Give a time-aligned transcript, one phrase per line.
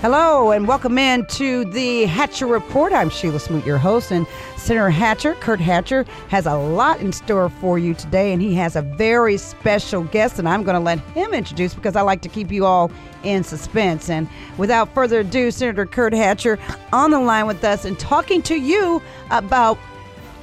[0.00, 2.92] Hello and welcome in to the Hatcher Report.
[2.92, 4.26] I'm Sheila Smoot, your host, and
[4.58, 8.76] Senator Hatcher, Kirk Hatcher, has a lot in store for you today, and he has
[8.76, 12.28] a very special guest, and I'm going to let him introduce because I like to
[12.28, 12.90] keep you all
[13.22, 14.10] in suspense.
[14.10, 14.28] And
[14.58, 16.58] without further ado, Senator Kirk Hatcher
[16.92, 19.00] on the line with us and talking to you
[19.30, 19.78] about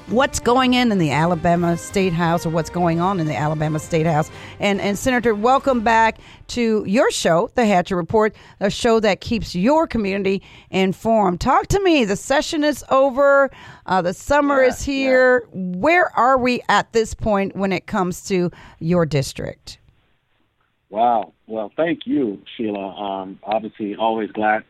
[0.08, 3.80] what's going in in the Alabama State House or what's going on in the Alabama
[3.80, 4.30] State House.
[4.60, 6.18] And and Senator, welcome back
[6.50, 11.42] to your show, The Hatcher Report, a show that keeps your community informed.
[11.42, 12.06] Talk to me.
[12.06, 13.50] The session is over.
[13.86, 15.48] Uh, the summer Yeah, is here.
[15.52, 19.80] Where are we at this point when it comes to your district?
[20.90, 21.34] Wow.
[21.48, 22.96] Well, thank you, Sheila.
[22.96, 24.64] Um, obviously, always glad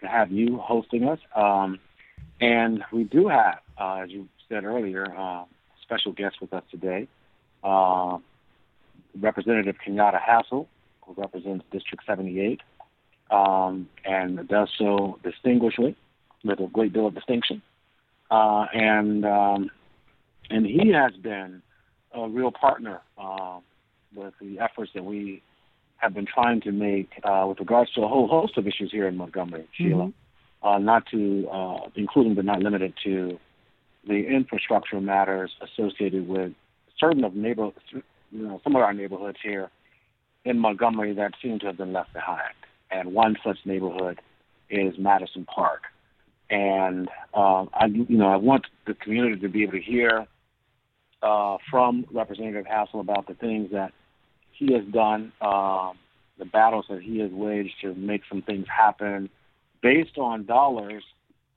[0.00, 1.18] to have you hosting us.
[1.36, 1.78] Um,
[2.40, 5.44] and we do have, uh, as you said earlier, uh,
[5.82, 7.08] special guest with us today,
[7.64, 8.18] uh,
[9.18, 10.66] Representative Kenyatta Hassell,
[11.02, 12.60] who represents District 78,
[13.30, 15.96] um, and does so distinguishedly
[16.44, 17.62] with a great deal of distinction.
[18.30, 19.70] Uh, and um,
[20.50, 21.62] and he has been
[22.14, 23.58] a real partner uh,
[24.14, 25.42] with the efforts that we
[25.96, 29.06] have been trying to make uh, with regards to a whole host of issues here
[29.06, 30.12] in Montgomery, Sheila.
[30.62, 33.38] Uh, not to, uh, including but not limited to,
[34.06, 36.52] the infrastructure matters associated with
[36.98, 39.70] certain of neighbor, you know, some of our neighborhoods here
[40.44, 42.54] in Montgomery that seem to have been left behind.
[42.90, 44.20] And one such neighborhood
[44.68, 45.82] is Madison Park.
[46.48, 50.26] And uh, I, you know, I want the community to be able to hear
[51.22, 53.92] uh, from Representative Hassell about the things that
[54.52, 55.98] he has done, um,
[56.38, 59.28] the battles that he has waged to make some things happen
[59.82, 61.04] based on dollars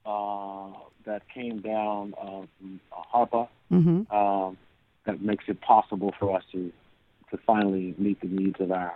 [0.05, 0.67] uh,
[1.05, 2.79] that came down uh, from
[3.13, 4.15] ARPA Mm-hmm.
[4.15, 4.57] um,
[5.05, 6.71] that makes it possible for us to
[7.31, 8.93] to finally meet the needs of our,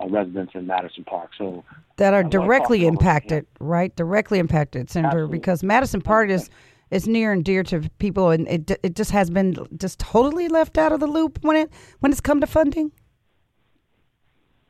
[0.00, 1.30] our residents in Madison Park.
[1.36, 1.62] So
[1.98, 3.94] That are directly impacted, right?
[3.94, 5.38] Directly impacted, Senator, Absolutely.
[5.38, 6.48] because Madison Park is
[6.90, 10.78] is near and dear to people, and it it just has been just totally left
[10.78, 11.70] out of the loop when it
[12.00, 12.90] when it's come to funding.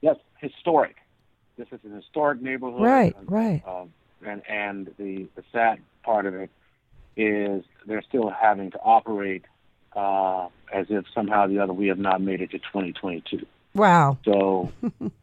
[0.01, 0.97] yes, historic.
[1.57, 2.83] This is an historic neighborhood.
[2.83, 3.63] Right, and, right.
[3.67, 3.93] Um,
[4.27, 6.51] and and the the sad part of it
[7.17, 9.45] is they're still having to operate
[9.95, 13.47] uh, as if somehow or the other we have not made it to 2022.
[13.75, 14.19] Wow.
[14.25, 14.73] So,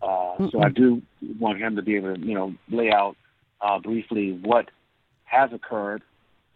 [0.02, 1.02] uh, so I do
[1.40, 3.16] want him to be able to, you know, lay out
[3.62, 4.70] uh, briefly what
[5.24, 6.02] has occurred,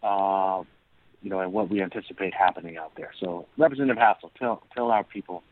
[0.02, 0.62] uh,
[1.22, 3.12] you know, and what we anticipate happening out there.
[3.18, 5.42] So, Representative Hassell, tell tell our people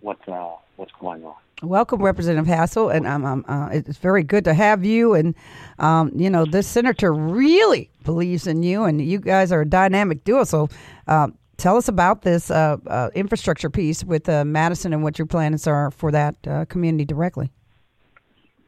[0.00, 1.36] what's uh, what's going on.
[1.62, 5.14] Welcome, Representative Hassell, and um, um, uh, it's very good to have you.
[5.14, 5.34] And
[5.80, 10.22] um, you know, this senator really believes in you, and you guys are a dynamic
[10.22, 10.44] duo.
[10.44, 10.68] So,
[11.08, 15.26] uh, tell us about this uh, uh, infrastructure piece with uh, Madison and what your
[15.26, 17.50] plans are for that uh, community directly.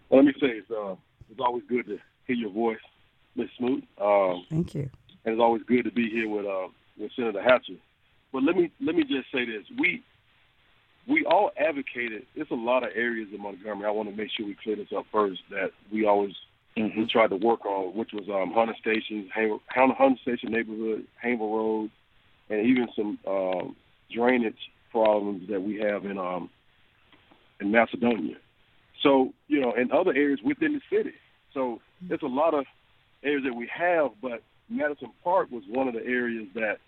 [0.08, 0.96] Well, let me say it's uh,
[1.30, 2.78] it's always good to hear your voice,
[3.36, 4.90] Miss Smoot, um, Thank you.
[5.24, 6.66] and it's always good to be here with uh,
[6.98, 7.74] with Senator Hatcher.
[8.32, 10.02] But let me let me just say this: we
[11.08, 12.26] we all advocated.
[12.34, 13.86] There's a lot of areas in Montgomery.
[13.86, 15.40] I want to make sure we clear this up first.
[15.50, 16.34] That we always
[16.76, 21.56] we tried to work on, which was um, Hunter Station, Haver- Hunter Station neighborhood, Havel
[21.56, 21.90] Road,
[22.48, 23.76] and even some um,
[24.14, 26.50] drainage problems that we have in um,
[27.60, 28.36] in Macedonia.
[29.02, 31.14] So, you know, in other areas within the city.
[31.54, 32.64] So there's a lot of
[33.22, 36.78] areas that we have, but Madison Park was one of the areas that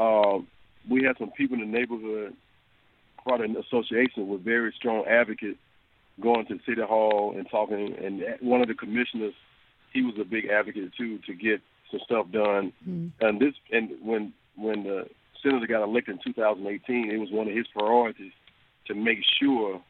[0.00, 0.46] um,
[0.88, 2.34] we had some people in the neighborhood,
[3.24, 5.58] part of the association, with very strong advocates
[6.20, 7.96] going to City Hall and talking.
[7.96, 9.34] And one of the commissioners,
[9.92, 11.60] he was a big advocate too to get
[11.90, 12.72] some stuff done.
[13.20, 15.08] And this, and when when the
[15.42, 18.32] senator got elected in 2018, it was one of his priorities
[18.86, 19.80] to make sure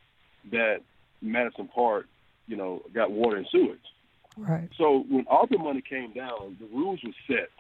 [0.52, 0.80] that
[1.20, 2.06] Madison Park,
[2.47, 3.78] you know, got water and sewage.
[4.36, 4.68] Right.
[4.78, 7.50] So when all the money came down, the rules were set,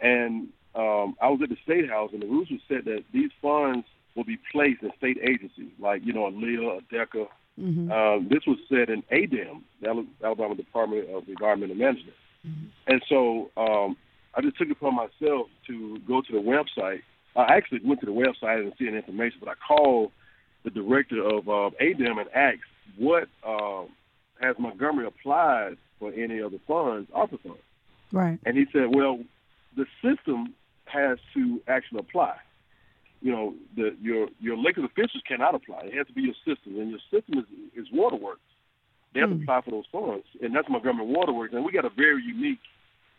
[0.00, 3.30] and um, I was at the state house, and the rules were set that these
[3.40, 7.26] funds will be placed in state agencies like you know, ALEA, a DECA.
[7.92, 12.16] Um, this was said in ADEM, the Alabama Department of Environmental Management,
[12.86, 13.96] and so um,
[14.34, 17.02] I just took it upon myself to go to the website.
[17.36, 20.10] I actually went to the website and see information, but I called
[20.64, 22.60] the director of uh, ADEM and asked
[22.96, 23.88] what um,
[24.40, 27.58] has Montgomery applied for any of the funds, ARPA funds.
[28.12, 28.38] Right.
[28.44, 29.20] And he said, well,
[29.76, 30.54] the system
[30.86, 32.36] has to actually apply.
[33.24, 35.80] You know, the, your your elected officials cannot apply.
[35.84, 38.40] It has to be your system, and your system is, is Waterworks.
[39.14, 41.54] They have to apply for those funds, and that's Montgomery Waterworks.
[41.54, 42.58] And we got a very unique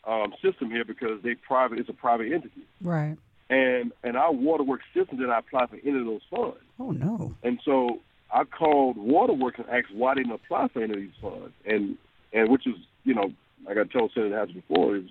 [0.06, 1.80] um, system here because they private.
[1.80, 3.18] It's a private entity, Right.
[3.50, 6.58] and and our Waterworks system did not apply for any of those funds.
[6.80, 7.34] Oh no.
[7.42, 8.00] And so
[8.32, 11.98] I called Waterworks and asked why they didn't apply for any of these funds, and
[12.32, 12.76] and which is
[13.06, 13.32] you know
[13.66, 15.10] like I told Senator Hatch before, it's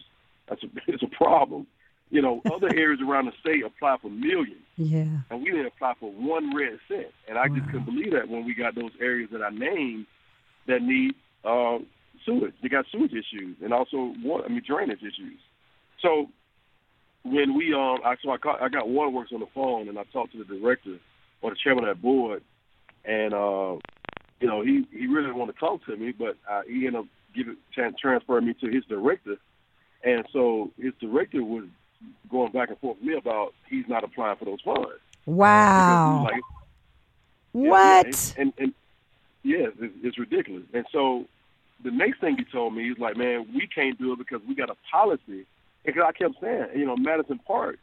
[0.48, 1.66] that's a, it's a problem.
[2.14, 4.62] You know, other areas around the state apply for millions.
[4.76, 5.06] Yeah.
[5.30, 7.08] And we didn't apply for one red cent.
[7.28, 7.56] And I wow.
[7.56, 10.06] just couldn't believe that when we got those areas that I named
[10.68, 11.78] that need uh,
[12.24, 12.54] sewage.
[12.62, 15.40] They got sewage issues and also water, I mean drainage issues.
[16.00, 16.28] So
[17.24, 20.04] when we um, I so I, caught, I got Waterworks on the phone and I
[20.12, 20.98] talked to the director
[21.42, 22.42] or the chairman of that board,
[23.04, 23.76] and uh,
[24.40, 26.96] you know he he really didn't want to talk to me, but uh, he ended
[26.96, 29.36] up giving transferring me to his director,
[30.04, 31.64] and so his director was
[32.30, 35.00] going back and forth with me about he's not applying for those funds.
[35.26, 36.24] Wow.
[36.24, 36.42] Like,
[37.52, 38.06] what?
[38.06, 38.74] Yeah, and, and, and
[39.42, 40.64] yes, yeah, it's, it's ridiculous.
[40.72, 41.26] And so
[41.82, 44.54] the next thing he told me, he's like, man, we can't do it because we
[44.54, 45.46] got a policy.
[45.84, 47.78] And I kept saying, you know, Madison Park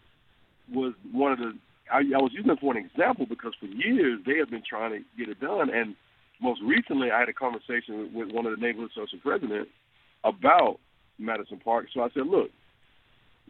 [0.73, 1.55] was one of the,
[1.91, 4.91] I, I was using it for an example because for years they have been trying
[4.91, 5.69] to get it done.
[5.69, 5.95] And
[6.41, 9.69] most recently I had a conversation with one of the neighborhood association presidents
[10.23, 10.79] about
[11.19, 11.87] Madison Park.
[11.93, 12.49] So I said, look,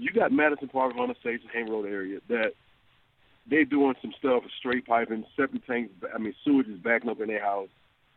[0.01, 2.53] you got Madison Park on the Station Hamm Road area that
[3.47, 5.93] they're doing some stuff, straight piping, septic tanks.
[6.13, 7.69] I mean, sewage is backing up in their house,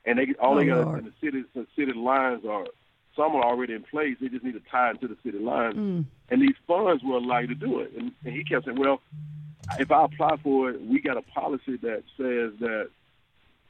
[0.06, 2.64] and they all oh, they got in the city, the city lines are
[3.14, 4.16] some are already in place.
[4.18, 6.04] They just need to tie into the city lines, mm.
[6.30, 7.92] and these funds will allow you to do it.
[7.96, 9.00] And, and he kept saying, well,
[9.78, 12.88] if I apply for it, we got a policy that says that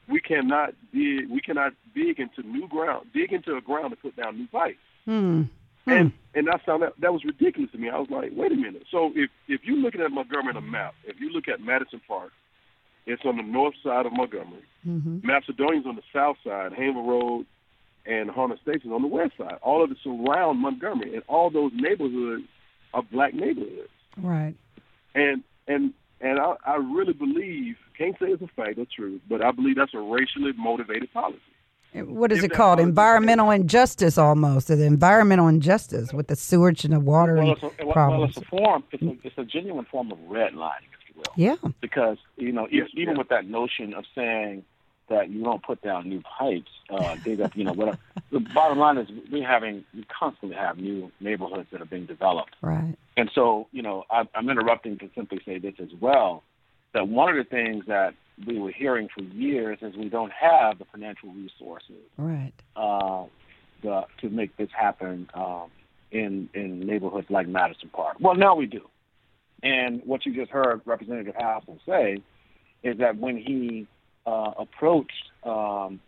[0.07, 4.15] we cannot dig, we cannot dig into new ground, dig into a ground to put
[4.15, 4.77] down new pipes.
[5.05, 5.49] Mm.
[5.87, 6.17] And hmm.
[6.37, 7.89] and I found that that was ridiculous to me.
[7.89, 8.83] I was like, wait a minute.
[8.91, 12.01] So if if you're looking at Montgomery on a map, if you look at Madison
[12.07, 12.31] Park,
[13.05, 14.63] it's on the north side of Montgomery.
[14.87, 15.25] Mm-hmm.
[15.25, 17.45] Macedonia's on the south side, Hamer Road,
[18.05, 19.57] and Hunter Station on the west side.
[19.61, 22.45] All of it surround Montgomery, and all those neighborhoods
[22.93, 23.89] are black neighborhoods.
[24.17, 24.55] Right.
[25.13, 29.43] And and and I, I really believe, can't say it's a fact or truth, but
[29.43, 31.39] I believe that's a racially motivated policy.
[32.03, 32.79] What is it called?
[32.79, 34.67] Environmental injustice, almost.
[34.67, 38.41] The environmental injustice with the sewage and the water well, it's a, well, it's a
[38.41, 38.83] form.
[38.91, 41.23] It's a, it's a genuine form of redlining, if you will.
[41.35, 41.55] Yeah.
[41.81, 43.19] Because you know, yes, even yeah.
[43.19, 44.63] with that notion of saying
[45.07, 47.99] that you don't put down new pipes, uh, dig up, you know, whatever.
[48.31, 52.55] the bottom line is we having we constantly have new neighborhoods that are being developed.
[52.61, 52.95] Right.
[53.15, 56.43] And so, you know, I, I'm interrupting to simply say this as well.
[56.93, 58.15] That one of the things that
[58.45, 63.23] we were hearing for years is we don't have the financial resources right uh,
[63.81, 65.69] the, to make this happen um,
[66.11, 68.17] in in neighborhoods like Madison Park.
[68.19, 68.81] Well, now we do.
[69.63, 72.21] And what you just heard Representative Hassell say
[72.83, 73.87] is that when he
[74.25, 75.11] uh, approached
[75.43, 75.99] um,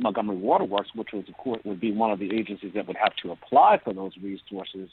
[0.00, 3.14] Montgomery Waterworks, which was of course would be one of the agencies that would have
[3.22, 4.88] to apply for those resources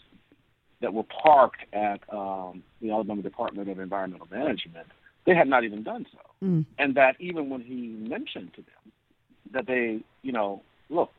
[0.81, 4.87] that were parked at um, the Alabama Department of Environmental Management,
[5.29, 6.17] they had not even done so.
[6.43, 6.65] Mm.
[6.79, 8.91] And that even when he mentioned to them
[9.53, 11.11] that they, you know, look,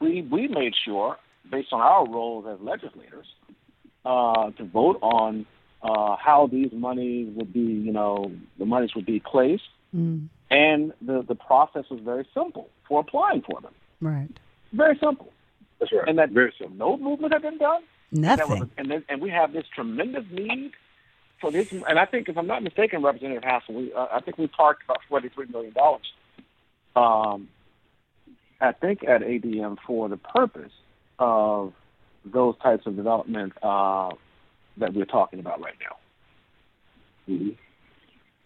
[0.00, 1.16] we we made sure,
[1.50, 3.26] based on our roles as legislators,
[4.04, 5.46] uh, to vote on
[5.82, 10.28] uh, how these monies would be, you know, the monies would be placed, mm.
[10.50, 13.74] and the the process was very simple for applying for them.
[14.00, 14.30] Right.
[14.72, 15.32] Very simple.
[15.80, 16.08] That's right.
[16.08, 16.76] And that very simple.
[16.76, 17.82] No movement had been done.
[18.12, 18.50] Nothing.
[18.50, 20.72] And, was, and, then, and we have this tremendous need
[21.40, 24.38] for this, and I think if I'm not mistaken, Representative Hassell, we uh, I think
[24.38, 26.12] we parked about forty three million dollars.
[26.96, 27.48] Um,
[28.60, 30.72] I think at ADEM for the purpose
[31.18, 31.72] of
[32.24, 34.10] those types of development uh,
[34.78, 35.96] that we're talking about right now.
[37.32, 37.50] Mm-hmm.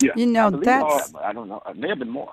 [0.03, 1.15] Yeah, you know that's.
[1.15, 1.63] I don't know.
[1.69, 2.33] It may have been more.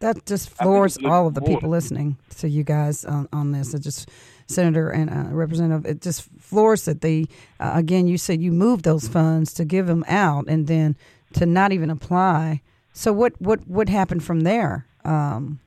[0.00, 3.74] That just floors all of the people listening to you guys on, on this.
[3.74, 4.08] It just
[4.46, 7.26] Senator and uh, Representative, it just floors that the
[7.60, 10.96] uh, again you said you moved those funds to give them out and then
[11.34, 12.62] to not even apply.
[12.92, 15.60] So what what what happened from there, um,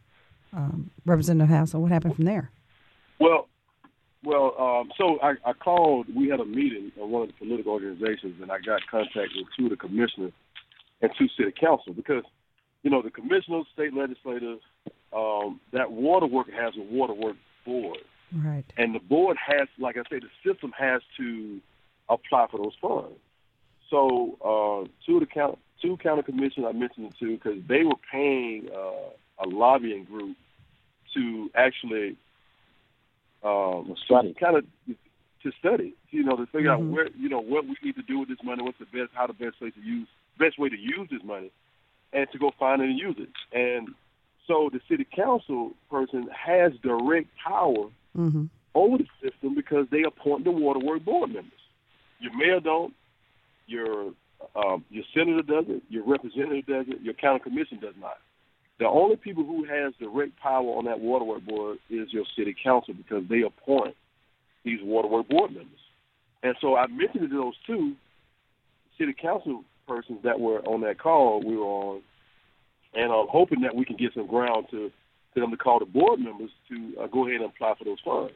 [0.54, 1.80] um, Representative Hassell?
[1.80, 2.52] What happened from there?
[3.20, 3.48] Well,
[4.24, 6.08] well, um, so I, I called.
[6.16, 9.48] We had a meeting of one of the political organizations, and I got contact with
[9.58, 10.34] two of the commissioners
[11.02, 12.24] and two city council because
[12.84, 14.60] you know the commissioners, state legislators,
[15.14, 18.00] um, that water work has a water work board.
[18.36, 18.66] Right.
[18.78, 21.62] And the board has, like I say, the system has to
[22.10, 23.18] apply for those funds.
[23.90, 27.84] So uh, two of the count, two county commissions I mentioned it to because they
[27.84, 30.36] were paying uh, a lobbying group
[31.14, 32.18] to actually
[33.44, 34.66] um, study, kind of
[35.44, 36.88] to study, you know, to figure mm-hmm.
[36.88, 39.12] out where, you know, what we need to do with this money, what's the best,
[39.14, 40.08] how the best way to use,
[40.40, 41.52] best way to use this money,
[42.12, 43.30] and to go find it and use it.
[43.54, 43.90] And
[44.48, 48.46] so the city council person has direct power mm-hmm.
[48.74, 51.52] over the system because they appoint the waterworks board members.
[52.20, 52.94] Your mayor don't,
[53.68, 54.12] your
[54.56, 58.18] um, your senator doesn't, your representative doesn't, your county commission does not.
[58.80, 62.94] The only people who has direct power on that waterwork board is your city council
[62.94, 63.96] because they appoint
[64.64, 65.80] these waterwork board members.
[66.44, 67.96] And so I mentioned to those two
[68.98, 72.02] city council persons that were on that call we were on,
[72.94, 74.92] and I'm hoping that we can get some ground to,
[75.36, 78.00] to them to call the board members to uh, go ahead and apply for those
[78.04, 78.34] funds.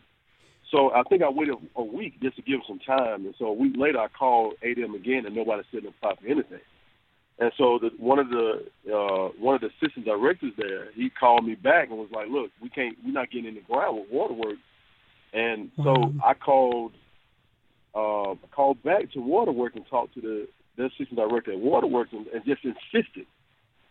[0.71, 3.45] So I think I waited a week just to give them some time, and so
[3.45, 6.59] a week later I called ADEM again, and nobody said to apply for anything.
[7.39, 11.45] And so the, one of the uh, one of the assistant directors there, he called
[11.45, 14.11] me back and was like, "Look, we can't, we're not getting in the ground with
[14.11, 14.59] waterworks."
[15.33, 16.13] And so Wow.
[16.25, 16.91] I called,
[17.95, 22.27] uh, called back to Waterworks and talked to the, the assistant director at Waterworks and,
[22.27, 23.25] and just insisted.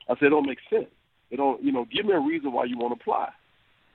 [0.08, 0.90] I said, "It don't make sense.
[1.38, 3.30] It don't, you know, give me a reason why you want to apply."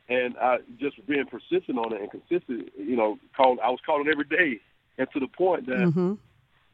[0.10, 3.60] And I just being persistent on it and consistent, you know, called.
[3.64, 4.60] I was calling every day,
[4.98, 6.14] and to the point that Mm-hmm.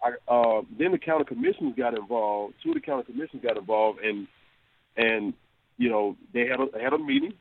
[0.02, 2.56] I, uh, then the county commissioners got involved.
[2.64, 4.28] Two of the county commissioners got involved, and
[4.96, 5.34] and
[5.78, 7.34] you know they had a they had a meeting,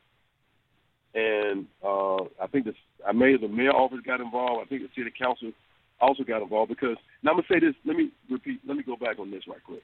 [1.14, 2.74] and uh, I think the
[3.06, 4.66] I made the mayor office got involved.
[4.66, 5.52] I think the city council
[6.00, 7.74] also got involved because now I'm gonna say this.
[7.84, 8.60] Let me repeat.
[8.66, 9.82] Let me go back on this right quick.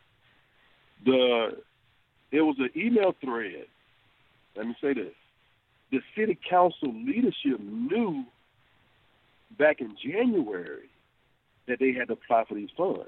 [1.04, 1.58] The
[2.34, 3.66] there was an email thread.
[4.56, 5.14] Let me say this.
[5.92, 8.24] The city council leadership knew
[9.56, 10.88] back in January
[11.68, 13.06] that they had to apply for these funds.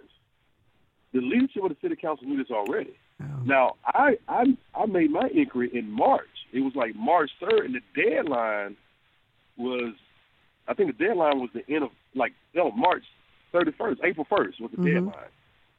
[1.12, 2.94] The leadership of the city council knew this already.
[3.20, 3.24] Oh.
[3.44, 4.44] Now, I, I
[4.76, 6.28] I made my inquiry in March.
[6.52, 8.76] It was like March third, and the deadline
[9.56, 9.94] was,
[10.68, 13.02] I think the deadline was the end of like no March
[13.50, 14.94] thirty first, April first was the Mhm.
[14.94, 15.30] deadline.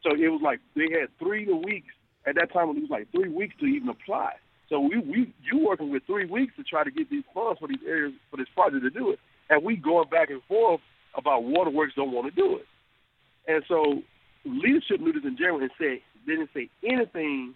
[0.03, 1.93] So it was like they had three weeks
[2.27, 2.69] at that time.
[2.69, 4.33] It was like three weeks to even apply.
[4.69, 7.67] So we we you working with three weeks to try to get these funds for
[7.67, 9.19] these areas for this project to do it,
[9.49, 10.81] and we going back and forth
[11.15, 12.65] about waterworks don't want to do it.
[13.47, 14.03] And so
[14.45, 17.53] leadership knew this in January and said didn't say anything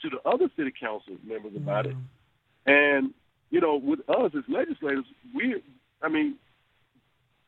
[0.00, 1.94] to the other city council members about it.
[1.94, 2.70] Mm-hmm.
[2.70, 3.14] And
[3.50, 5.04] you know, with us as legislators,
[5.34, 5.62] we
[6.02, 6.36] I mean,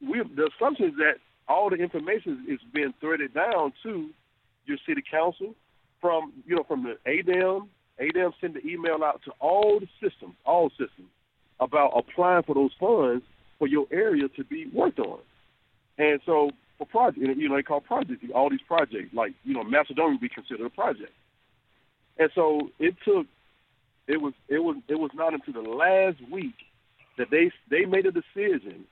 [0.06, 1.14] we the assumption is that
[1.48, 4.10] all the information is being threaded down to
[4.66, 5.54] your city council
[6.00, 7.68] from you know from the ADEM.
[7.98, 11.08] ADEM send the email out to all the systems, all systems,
[11.58, 13.24] about applying for those funds
[13.58, 15.18] for your area to be worked on.
[15.98, 19.12] And so for project, you know, they call projects all these projects.
[19.12, 21.12] Like you know, Macedonia would be considered a project.
[22.18, 23.26] And so it took.
[24.06, 26.54] It was it was it was not until the last week
[27.18, 28.86] that they they made a decision,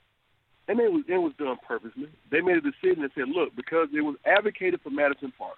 [0.68, 2.08] and it was it was done purposely.
[2.30, 5.56] They made a decision and said, look, because it was advocated for Madison Park,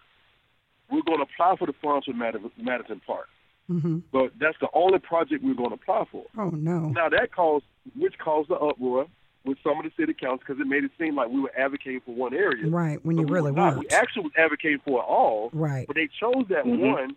[0.90, 3.26] we're going to apply for the funds for Madison, Madison Park.
[3.70, 3.98] Mm-hmm.
[4.12, 6.24] But that's the only project we're going to apply for.
[6.38, 6.88] Oh no.
[6.88, 7.64] Now that caused,
[7.96, 9.06] which caused the uproar
[9.44, 12.00] with some of the city councils because it made it seem like we were advocating
[12.04, 12.66] for one area.
[12.68, 13.78] Right, when you we really were not.
[13.78, 15.86] We actually was advocating for it all, Right.
[15.86, 16.92] but they chose that Mhm.
[16.92, 17.16] one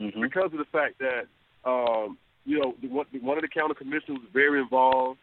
[0.00, 0.20] Mm-hmm.
[0.22, 1.26] because of the fact that
[1.68, 5.18] um, you know the, one, one of the county commissioners was very involved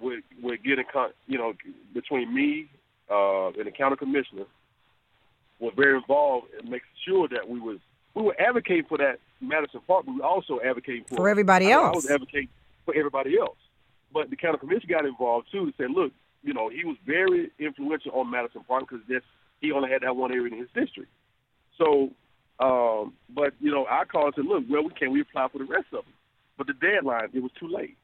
[0.00, 1.52] with with getting con- you know
[1.94, 2.68] between me
[3.10, 4.44] uh, and the county commissioner
[5.58, 7.78] were very involved in making sure that we was
[8.14, 11.72] we were advocating for that Madison Park, but we were also advocating for For everybody
[11.72, 12.48] I, I was advocating
[12.84, 13.58] for everybody else,
[14.12, 17.50] but the county commission got involved too to say, look, you know, he was very
[17.58, 19.24] influential on Madison Park because that's
[19.60, 21.10] he only had that one area in his district.
[21.78, 22.10] So,
[22.60, 25.58] um, but you know, I called and said, look, well, we can we apply for
[25.58, 26.14] the rest of them?
[26.56, 27.96] But the deadline, it was too late.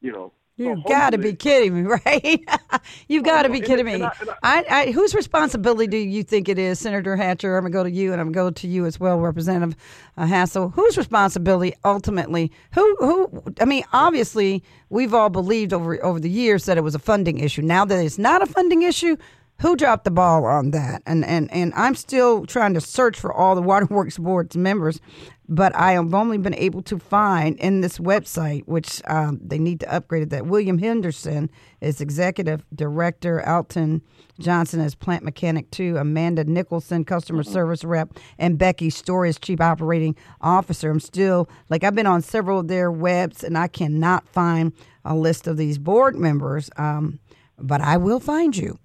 [0.00, 2.44] You know, So You've got to be kidding me, right?
[3.08, 4.04] You've got to be kidding and me.
[4.04, 7.56] I- and I, I, whose responsibility do you think it is, Senator Hatcher?
[7.58, 9.18] I'm going to go to you, and I'm going to go to you as well,
[9.18, 9.76] Representative
[10.16, 10.72] uh, Hassell.
[10.72, 12.50] Whose responsibility ultimately?
[12.72, 12.96] Who?
[13.00, 13.42] Who?
[13.60, 17.38] I mean, obviously, we've all believed over over the years that it was a funding
[17.38, 17.60] issue.
[17.62, 19.16] Now that it's not a funding issue,
[19.60, 21.02] who dropped the ball on that?
[21.06, 25.00] And and and I'm still trying to search for all the Waterworks Board's members,
[25.48, 29.80] but I have only been able to find in this website, which um, they need
[29.80, 30.30] to upgrade it.
[30.30, 31.50] That William Henderson
[31.80, 34.02] is executive director, Alton
[34.38, 39.60] Johnson is plant mechanic two, Amanda Nicholson customer service rep, and Becky Story is chief
[39.60, 40.90] operating officer.
[40.90, 44.72] I'm still like I've been on several of their webs, and I cannot find
[45.04, 46.70] a list of these board members.
[46.76, 47.20] Um,
[47.58, 48.78] but I will find you.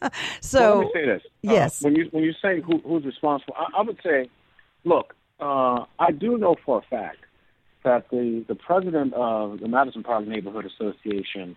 [0.40, 1.22] so well, let me say this.
[1.24, 1.82] Uh, yes.
[1.82, 4.28] when you when you say who, who's responsible, I, I would say,
[4.84, 7.18] look, uh, I do know for a fact
[7.84, 11.56] that the the president of the Madison Park Neighborhood Association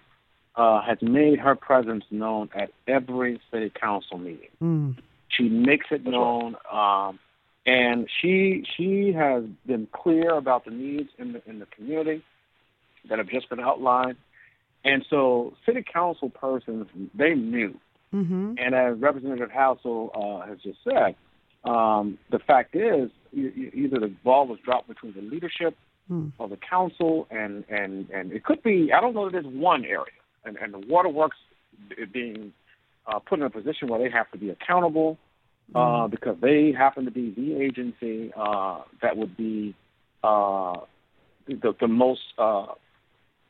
[0.55, 4.50] uh, has made her presence known at every city council meeting.
[4.62, 4.98] Mm.
[5.29, 7.19] She makes it known, um,
[7.65, 12.24] and she she has been clear about the needs in the in the community
[13.07, 14.17] that have just been outlined.
[14.83, 17.79] And so, city council persons they knew
[18.12, 21.15] hmm and as Representative Hassell uh, has just said,
[21.63, 25.75] Um, the fact is, you, you, either the ball was dropped between the leadership
[26.10, 26.30] Hmm.
[26.39, 28.92] of the council, and and and it could be.
[28.92, 30.06] I don't know that there's one area,
[30.44, 31.38] and and the waterworks
[32.12, 32.51] being
[33.06, 35.20] uh, put in a position where they have to be accountable
[35.75, 39.75] uh, because they happen to be the agency uh, that would be
[40.24, 40.78] uh,
[41.48, 42.66] the, the most uh,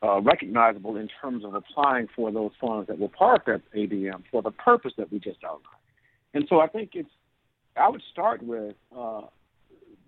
[0.02, 4.24] uh, recognizable in terms of applying for those funds that were part of that ADEM
[4.30, 5.64] for the purpose that we just outlined.
[6.34, 7.10] And so I think it's,
[7.76, 9.22] I would start with uh,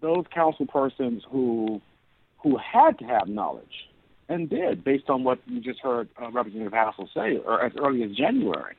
[0.01, 1.81] those council persons who
[2.43, 3.89] who had to have knowledge
[4.29, 8.03] and did, based on what you just heard uh, Representative Hassell say, or as early
[8.03, 8.75] as January,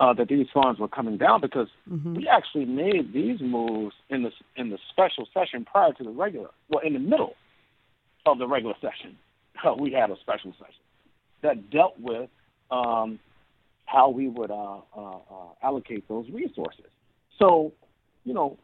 [0.00, 2.16] uh, that these funds were coming down because Mm-hmm.
[2.16, 6.50] we actually made these moves in the in the special session prior to the regular.
[6.68, 7.34] Well, in the middle
[8.26, 9.16] of the regular session,
[9.80, 10.82] we had a special session
[11.42, 12.28] that dealt with
[12.70, 13.18] um,
[13.86, 15.18] how we would uh, uh, uh,
[15.62, 16.84] allocate those resources.
[17.38, 17.72] So,
[18.28, 18.58] you know,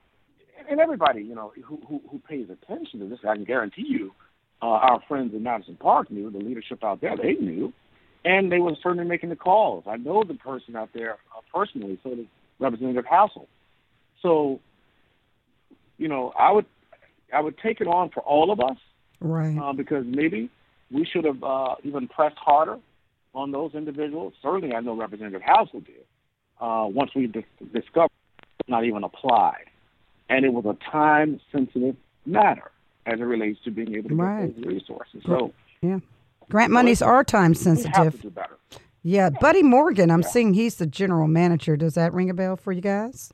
[0.68, 4.12] and everybody, you know, who, who, who pays attention to this, I can guarantee you,
[4.62, 7.72] uh, our friends in Madison Park knew, the leadership out there, they knew,
[8.26, 9.84] and they were certainly making the calls.
[9.86, 12.26] I know the person out there uh, personally, so does
[12.58, 13.46] Representative Hassell.
[14.22, 14.60] So,
[15.96, 16.66] you know, I would
[17.32, 18.76] I would take it on for all of us
[19.20, 19.56] Right.
[19.58, 20.50] uh, because maybe
[20.90, 22.78] we should have uh, even pressed harder
[23.34, 24.34] on those individuals.
[24.42, 26.04] Certainly, I know Representative Hassell did.
[26.60, 28.12] Uh, once we dis- discovered
[28.68, 29.64] not even applied,
[30.28, 31.96] and it was a time-sensitive
[32.26, 32.70] matter
[33.06, 34.46] as it relates to being able to Right.
[34.46, 35.22] get those resources.
[35.26, 35.98] So yeah.
[36.50, 38.26] Grant monies are time we have to sensitive.
[39.02, 41.76] Yeah, Buddy Morgan, I'm seeing he's the general manager.
[41.76, 43.32] Does that ring a bell for you guys?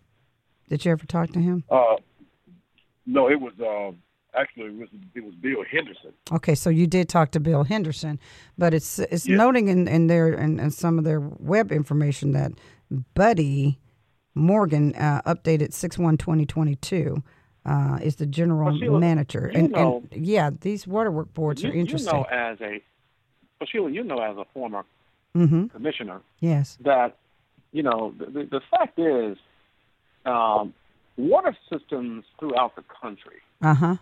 [0.69, 1.63] Did you ever talk to him?
[1.71, 1.97] Uh,
[3.07, 3.99] no, it was um,
[4.35, 6.13] actually it was it was Bill Henderson.
[6.33, 8.19] Okay, so you did talk to Bill Henderson,
[8.59, 9.37] but it's it's Yeah.
[9.37, 12.53] noting in, in their in, in some of their web information that
[13.15, 13.79] Buddy
[14.35, 17.23] Morgan uh, updated six one twenty twenty two
[17.67, 21.75] uh, is the general Sheila, manager, and, know- and yeah, these waterwork boards You, are
[21.75, 22.13] you interesting.
[22.15, 22.81] know, as a
[23.61, 24.85] well, Sheila, you know, as a former
[25.37, 25.67] mm-hmm.
[25.67, 26.79] commissioner, Yes.
[26.83, 27.17] that
[27.73, 29.37] you know the, the, the fact is
[30.25, 30.73] um,
[31.17, 33.97] water systems throughout the country Uh huh.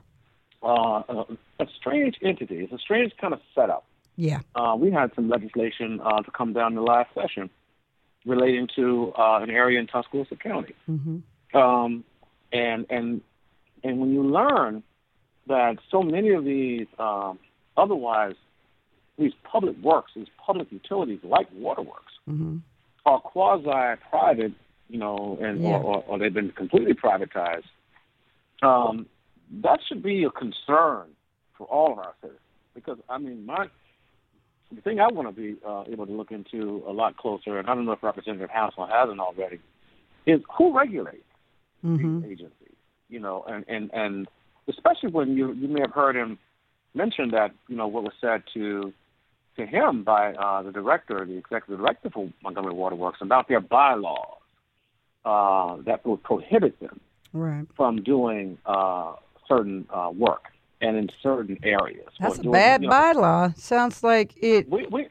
[0.62, 1.24] uh, a,
[1.60, 2.58] a strange entity.
[2.64, 3.84] It's a strange kind of setup.
[4.16, 4.40] Yeah.
[4.54, 7.50] Uh, we had some legislation uh, to come down the last session
[8.26, 11.56] relating to uh, an area in Tuscaloosa County, Mm-hmm.
[11.56, 12.04] um,
[12.52, 13.20] and and
[13.84, 14.82] and when you learn
[15.46, 17.38] that so many of these um,
[17.76, 18.34] otherwise
[19.18, 22.58] these public works, these public utilities like waterworks, Mm-hmm.
[23.06, 24.52] are quasi-private,
[24.88, 25.68] you know, and Yeah.
[25.70, 27.64] or, or, or they've been completely privatized.
[28.62, 29.06] Um,
[29.62, 31.06] that should be a concern
[31.56, 32.40] for all of our citizens,
[32.74, 33.68] because I mean, my
[34.74, 37.68] the thing I want to be uh, able to look into a lot closer, and
[37.68, 39.60] I don't know if Representative Hassell hasn't already,
[40.26, 41.24] is who regulates
[41.84, 42.22] Mm-hmm.
[42.22, 42.74] these agencies,
[43.08, 44.26] you know, and and and
[44.68, 46.36] especially when you you may have heard him
[46.92, 48.92] mention that you know what was said to
[49.56, 54.40] to him by uh, the director, the executive director for Montgomery Waterworks, about their bylaws
[55.24, 56.98] uh, that would prohibit them
[57.32, 57.64] Right.
[57.76, 59.14] from doing uh,
[59.46, 60.42] certain uh, work
[60.80, 62.06] and in certain areas.
[62.20, 63.58] or That's a bad you know, bylaw.
[63.58, 64.68] Sounds like it.
[64.68, 65.08] We, we,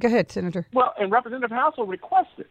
[0.00, 0.66] Go ahead, Senator.
[0.72, 2.46] well, and Representative Hassell requested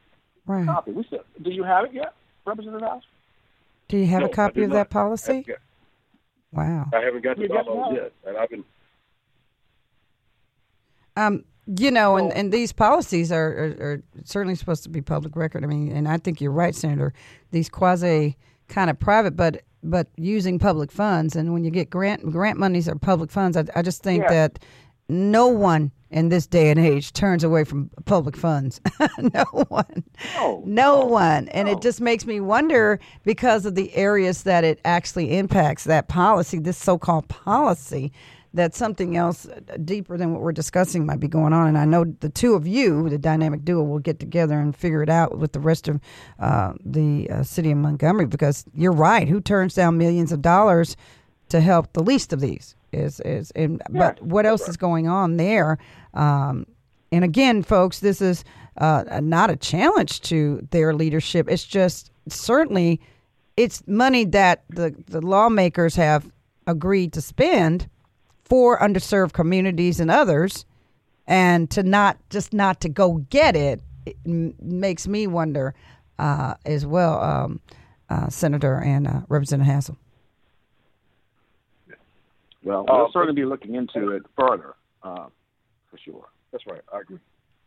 [0.47, 0.65] a Right.
[0.65, 0.91] copy.
[0.91, 2.13] We said, do you have it yet,
[2.45, 3.01] Representative Hassell?
[3.89, 4.75] Do you have No, a I copy of not.
[4.75, 5.45] that policy?
[5.49, 5.55] I,
[6.53, 6.87] Wow.
[6.93, 8.63] I haven't got the You bylaws yet, and I've been
[11.17, 15.35] Um, you know, and, and these policies are, are, are certainly supposed to be public
[15.35, 15.63] record.
[15.63, 17.13] I mean, and I think you're right, Senator.
[17.51, 22.29] These quasi kind of private, but but using public funds, and when you get grant
[22.31, 24.29] grant monies or public funds, I, I just think Yeah.
[24.29, 24.59] that
[25.09, 28.79] no one in this day and age turns away from public funds.
[29.17, 30.03] no one.
[30.35, 30.63] No.
[30.65, 31.47] No one.
[31.49, 31.73] And no.
[31.73, 36.59] it just makes me wonder because of the areas that it actually impacts that policy,
[36.59, 38.11] this so called policy,
[38.53, 39.47] that something else
[39.83, 41.67] deeper than what we're discussing might be going on.
[41.67, 45.01] And I know the two of you, the dynamic duo, will get together and figure
[45.01, 45.99] it out with the rest of
[46.39, 49.27] uh, the uh, city of Montgomery because you're right.
[49.27, 50.95] Who turns down millions of dollars
[51.49, 52.75] to help the least of these?
[52.91, 55.79] Is, is and, but what else is going on there?
[56.13, 56.67] Um,
[57.11, 58.43] and again, folks, this is
[58.77, 61.49] uh, not a challenge to their leadership.
[61.49, 63.01] It's just certainly
[63.57, 66.31] it's money that the, the lawmakers have
[66.67, 67.87] agreed to spend
[68.53, 70.63] for underserved communities and others,
[71.25, 75.73] and to not just not to go get it, it makes me wonder
[76.19, 77.59] uh, as well, um,
[78.11, 79.97] uh, Senator and uh, Representative Hassell.
[82.63, 85.25] Well, Uh, we'll certainly be looking into it further, uh,
[85.89, 86.27] for sure.
[86.51, 86.81] that's right.
[86.93, 87.17] I agree.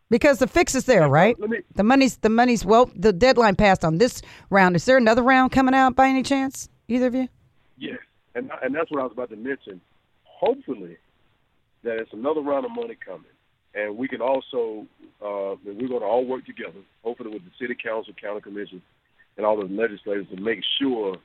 [0.08, 1.34] Because the fix is there, right?
[1.40, 2.88] Let me The money's the money's well.
[2.94, 4.76] The deadline passed on this round.
[4.76, 6.68] Is there another round coming out by any chance?
[6.86, 7.28] Either of you?
[7.76, 7.98] Yes,
[8.36, 9.80] and and that's what I was about to mention.
[10.38, 10.96] Hopefully,
[11.82, 13.24] that it's another round of money coming,
[13.74, 14.86] and we can also
[15.24, 18.82] uh, we're going to all work together, hopefully with the city council, county commission,
[19.36, 21.16] and all the legislators to make sure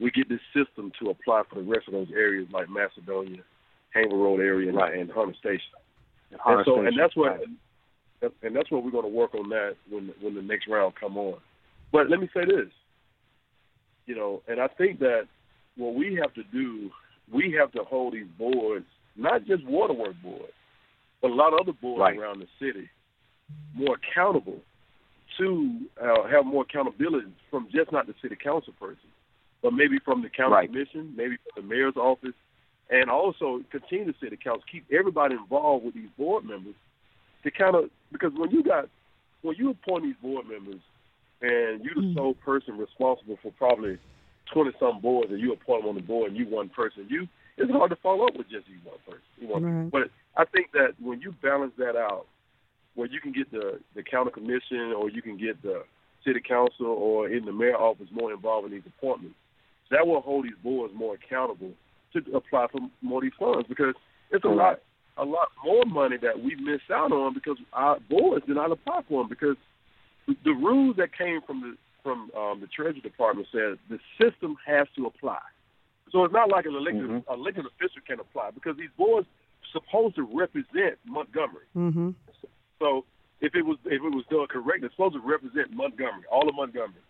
[0.00, 3.42] we get this system to apply for the rest of those areas like Macedonia,
[3.94, 4.98] Hanger Road area, and, Right.
[4.98, 5.72] and Hunter Station.
[6.30, 8.32] And, And so, Station, and that's what, right.
[8.42, 11.16] and that's what we're going to work on that when when the next round come
[11.16, 11.38] on.
[11.90, 12.68] But let me say this,
[14.06, 15.22] you know, and I think that
[15.76, 16.90] what we have to do,
[17.32, 18.86] we have to hold these boards,
[19.16, 20.52] not just waterwork boards,
[21.20, 22.18] but a lot of other boards Right.
[22.18, 22.88] around the city,
[23.74, 24.60] more accountable
[25.38, 29.08] to uh, have more accountability from just not the city council person,
[29.62, 30.68] but maybe from the county Right.
[30.72, 32.34] commission, maybe from the mayor's office,
[32.90, 36.74] and also continue the city council, keep everybody involved with these board members
[37.42, 38.88] to kind of because when you got
[39.42, 40.80] when you appoint these board members
[41.42, 43.98] and you're the sole person responsible for probably
[44.52, 47.26] twenty some boards and you appoint them on the board and you one person, you
[47.56, 49.22] it's hard to follow up with just you one person.
[49.40, 49.90] You one Right.
[49.90, 52.26] But I think that when you balance that out,
[52.94, 55.84] where you can get the the county commission or you can get the
[56.24, 59.36] city council or in the mayor office more involved in these appointments,
[59.90, 61.70] that will hold these boards more accountable
[62.12, 63.94] to apply for more of these funds because
[64.30, 64.80] it's a lot
[65.16, 69.02] a lot more money that we miss out on because our boards did not apply
[69.08, 69.56] for them because
[70.28, 71.76] the- the rules that came from the
[72.08, 75.40] from um, the Treasury Department said the system has to apply.
[76.10, 77.24] So it's not like an elected Mhm.
[77.30, 79.28] elected official can apply because these boards
[79.72, 81.66] supposed to represent Montgomery.
[81.76, 82.10] Mm-hmm.
[82.78, 83.04] So
[83.42, 86.54] if it was if it was done correct, it's supposed to represent Montgomery, all of
[86.54, 87.02] Montgomery.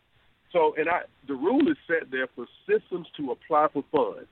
[0.51, 4.29] So and I the rule is set there for systems to apply for funds.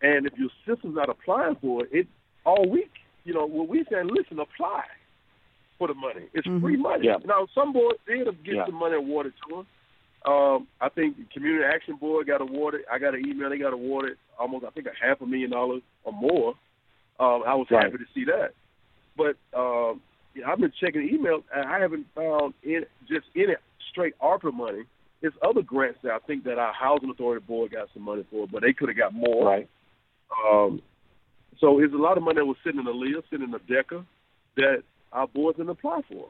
[0.00, 2.08] And if your system's not applying for it, it
[2.46, 2.92] all week,
[3.24, 4.84] you know, we saying, listen, apply
[5.78, 6.28] for the money.
[6.32, 6.60] It's Mhm.
[6.60, 7.06] free money.
[7.06, 7.18] Yeah.
[7.24, 8.66] Now some boards did get Yeah.
[8.66, 9.66] some money awarded to them.
[10.24, 12.84] Um, I think the Community Action Board got awarded.
[12.90, 13.50] I got an email.
[13.50, 16.54] They got awarded almost, I think, a half a million dollars or more.
[17.20, 17.84] Um, I was Right.
[17.84, 18.54] happy to see that.
[19.16, 20.00] But um,
[20.34, 23.54] yeah, I've been checking emails, and I haven't found in just any
[23.90, 24.84] straight ARPA money.
[25.22, 28.46] It's other grants that I think that our Housing Authority Board got some money for,
[28.46, 29.44] but they could have got more.
[29.46, 29.68] Right.
[30.44, 30.82] Um,
[31.58, 33.60] so it's a lot of money that was sitting in the LEA, sitting in the
[33.60, 34.04] DECA,
[34.56, 34.82] that
[35.14, 36.28] our boards didn't apply for.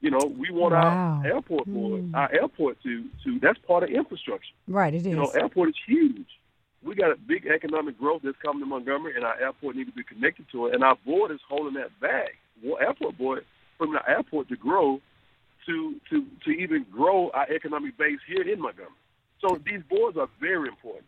[0.00, 1.20] You know, we want Wow.
[1.24, 2.14] our airport board, Mm.
[2.16, 4.52] our airport to to that's part of infrastructure.
[4.66, 5.06] Right, it is.
[5.06, 6.26] You know, airport is huge.
[6.82, 9.94] We got a big economic growth that's coming to Montgomery, and our airport needs to
[9.94, 10.74] be connected to it.
[10.74, 12.36] And our board is holding that back.
[12.62, 13.44] Well, airport board
[13.78, 15.00] from the airport to grow,
[15.66, 18.90] to to to even grow our economic base here in Montgomery.
[19.40, 21.04] So these boards are very important.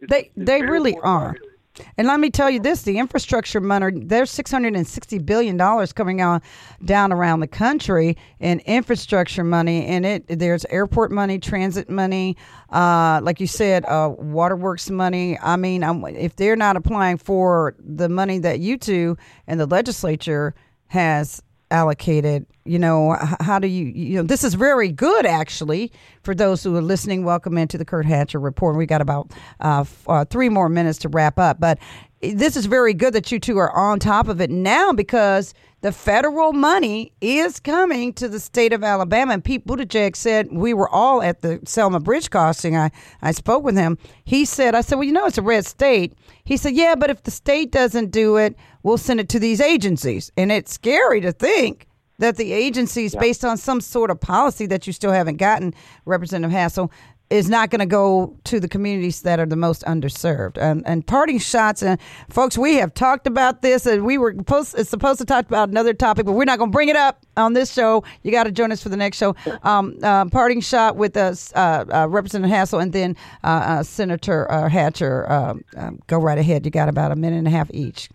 [0.00, 1.28] It's- They- it's they really important are.
[1.28, 1.53] area.
[1.96, 4.00] And let me tell you this: the infrastructure money.
[4.04, 6.42] There's 660 billion dollars coming on
[6.84, 12.36] down around the country in infrastructure money, and it there's airport money, transit money,
[12.70, 15.38] uh, like you said, uh, waterworks money.
[15.40, 19.66] I mean, I'm, if they're not applying for the money that you two and the
[19.66, 20.54] legislature
[20.88, 25.90] has allocated you know how do you you know this is very good actually
[26.22, 29.80] for those who are listening welcome into the kirk hatcher report we got about uh,
[29.80, 31.78] f- uh, three more minutes to wrap up but
[32.20, 35.92] this is very good that you two are on top of it now because the
[35.92, 39.34] federal money is coming to the state of Alabama.
[39.34, 42.74] And Pete Buttigieg said we were all at the Selma Bridge crossing.
[42.74, 43.98] I, I spoke with him.
[44.24, 46.14] He said, I said, well, you know, it's a red state.
[46.44, 49.60] He said, yeah, but if the state doesn't do it, we'll send it to these
[49.60, 50.30] agencies.
[50.36, 54.86] And it's scary to think that the agencies, based on some sort of policy that
[54.86, 56.92] you still haven't gotten, Representative Hassell,
[57.30, 60.58] is not going to go to the communities that are the most underserved.
[60.58, 64.76] And, and parting shots, and folks, we have talked about this, and we were supposed,
[64.86, 67.54] supposed to talk about another topic, but we're not going to bring it up on
[67.54, 68.04] this show.
[68.22, 69.34] You got to join us for the next show.
[69.62, 74.50] Um, uh, parting shot with us, uh, uh, Representative Hassel, and then uh, uh, Senator
[74.52, 75.30] uh, Hatcher.
[75.32, 75.64] Um,
[76.06, 76.64] go right ahead.
[76.64, 78.10] You got about a minute and a half each.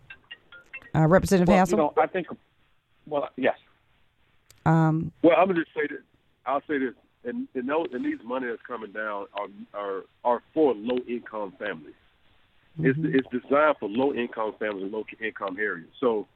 [0.96, 1.72] Uh, Representative Well, Hassell.
[1.72, 2.28] you know, I think.
[3.06, 3.58] Well, yes.
[4.66, 6.02] um, Well, I'm gonna just say this.
[6.46, 10.42] I'll say this, and and, those, and these money that's coming down are are are
[10.54, 11.96] for low income families.
[12.82, 15.90] It's it's designed for low income families and low income areas.
[16.00, 16.28] So,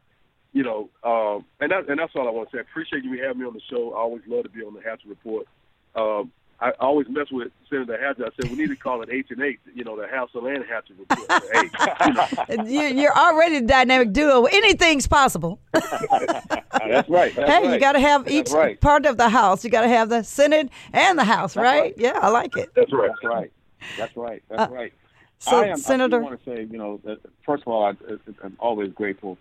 [0.51, 2.59] you know, um, and that, and that's all I want to say.
[2.59, 3.93] I appreciate you having me on the show.
[3.93, 5.47] I always love to be on the Hatcher Report.
[5.95, 6.31] Um,
[6.63, 8.25] I always mess with Senator Hatcher.
[8.25, 9.59] I said we need to call it H and H.
[9.75, 12.67] You know, the Hassell and Hatcher Report.
[12.69, 14.45] You, you're already a dynamic duo.
[14.45, 15.59] Anything's possible.
[15.73, 17.35] That's right.
[17.35, 18.79] That's hey, you got to have each right.
[18.79, 19.65] part of the house.
[19.65, 21.81] You got to have the Senate and the House, right?
[21.81, 21.93] right.
[21.97, 22.73] Yeah, I like it.
[22.73, 23.11] that's right.
[23.21, 23.51] That's right.
[23.97, 24.43] That's right.
[24.49, 24.93] That's Uh, right.
[25.39, 27.01] So, I am, Senator, I want to say, you know,
[27.45, 27.93] first of all, I,
[28.41, 29.37] I'm always grateful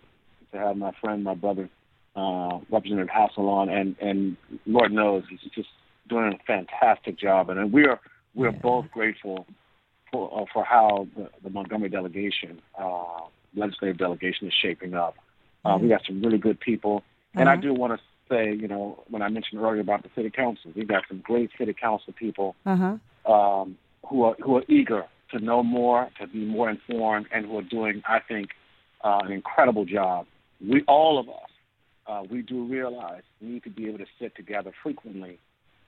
[0.51, 1.69] to have my friend, my brother,
[2.17, 5.69] uh, Representative Hassell on, and and Lord knows he's just
[6.07, 7.99] doing a fantastic job, and we are
[8.35, 8.59] we are Yeah.
[8.59, 9.45] both grateful
[10.11, 13.21] for uh, for how the, the Montgomery delegation, uh,
[13.55, 15.15] legislative delegation, is shaping up.
[15.65, 17.03] Uh, We got some really good people,
[17.35, 17.61] and I Uh-huh.
[17.61, 20.87] do want to say, you know, when I mentioned earlier about the city council, we've
[20.87, 23.33] got some great city council people Uh huh.
[23.33, 27.57] um, who are who are eager to know more, to be more informed, and who
[27.57, 28.49] are doing, I think,
[29.03, 30.27] uh, an incredible job.
[30.61, 31.49] We all of us,
[32.07, 35.39] uh, we do realize we need to be able to sit together frequently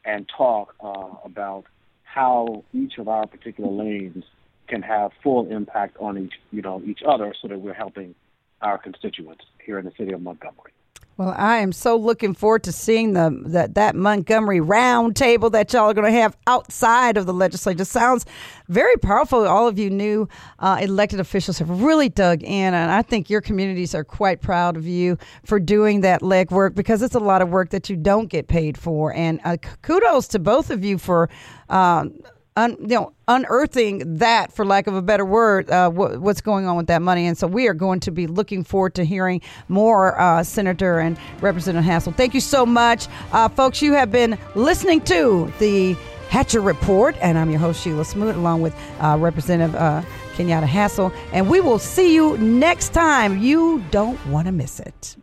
[0.05, 1.65] and talk uh, about
[2.03, 4.23] how each of our particular lanes
[4.67, 8.15] can have full impact on each, you know, each other, so that we're helping
[8.61, 10.71] our constituents here in the city of Montgomery.
[11.17, 15.71] Well, I am so looking forward to seeing the that that Montgomery round table that
[15.71, 17.85] y'all are going to have outside of the legislature.
[17.85, 18.25] Sounds
[18.67, 19.47] very powerful.
[19.47, 20.27] All of you new
[20.59, 24.75] uh, elected officials have really dug in, and I think your communities are quite proud
[24.75, 28.27] of you for doing that legwork because it's a lot of work that you don't
[28.27, 29.13] get paid for.
[29.13, 31.29] And uh, kudos to both of you for.
[31.69, 32.19] Um,
[32.57, 36.65] un, you know, unearthing that, for lack of a better word, uh, wh- what's going
[36.65, 37.27] on with that money.
[37.27, 41.17] And so we are going to be looking forward to hearing more, uh, Senator and
[41.41, 42.15] Representative Hassell.
[42.15, 43.81] Thank you so much, uh, folks.
[43.81, 45.95] You have been listening to the
[46.29, 50.01] Hatcher Report, and I'm your host Sheila Smoot, along with uh, Representative uh,
[50.35, 51.11] Kenyatta Hassel.
[51.31, 53.37] And we will see you next time.
[53.37, 55.15] You don't want to miss it.